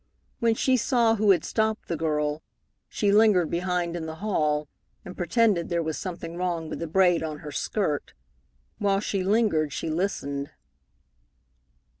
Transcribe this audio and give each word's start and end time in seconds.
When 0.39 0.55
she 0.55 0.77
saw 0.77 1.13
who 1.17 1.29
had 1.29 1.45
stopped 1.45 1.87
the 1.87 1.95
girl, 1.95 2.41
she 2.89 3.11
lingered 3.11 3.51
behind 3.51 3.95
in 3.95 4.07
the 4.07 4.15
hall 4.15 4.67
and 5.05 5.15
pretended 5.15 5.69
there 5.69 5.83
was 5.83 5.95
something 5.95 6.37
wrong 6.37 6.69
with 6.71 6.79
the 6.79 6.87
braid 6.87 7.21
on 7.21 7.37
her 7.45 7.51
skirt. 7.51 8.15
While 8.79 8.99
she 8.99 9.23
lingered 9.23 9.71
she 9.71 9.91
listened. 9.91 10.49